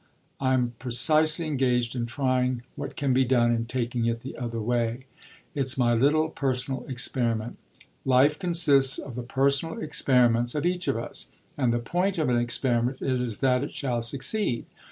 _I'm 0.39 0.73
precisely 0.79 1.45
engaged 1.45 1.95
in 1.95 2.07
trying 2.07 2.63
what 2.75 2.95
can 2.95 3.13
be 3.13 3.23
done 3.23 3.51
in 3.53 3.65
taking 3.67 4.07
it 4.07 4.21
the 4.21 4.35
other 4.35 4.59
way. 4.59 5.05
It's 5.53 5.77
my 5.77 5.93
little 5.93 6.29
personal 6.31 6.83
experiment. 6.87 7.59
Life 8.03 8.39
consists 8.39 8.97
of 8.97 9.13
the 9.13 9.21
personal 9.21 9.77
experiments 9.79 10.55
of 10.55 10.65
each 10.65 10.87
of 10.87 10.97
us, 10.97 11.29
and 11.55 11.71
the 11.71 11.77
point 11.77 12.17
of 12.17 12.29
an 12.29 12.37
experiment 12.39 12.99
is 12.99 13.41
that 13.41 13.63
it 13.63 13.75
shall 13.75 14.01
succeed. 14.01 14.65